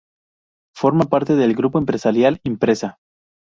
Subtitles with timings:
[0.75, 2.97] Forma parte del grupo empresarial Impresa.